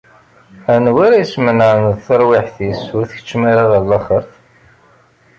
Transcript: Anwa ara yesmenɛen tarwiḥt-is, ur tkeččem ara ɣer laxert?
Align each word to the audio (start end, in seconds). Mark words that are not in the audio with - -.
Anwa 0.73 0.99
ara 1.05 1.15
yesmenɛen 1.21 1.85
tarwiḥt-is, 2.05 2.83
ur 2.97 3.03
tkeččem 3.05 3.41
ara 3.51 3.63
ɣer 3.71 3.81
laxert? 3.85 4.31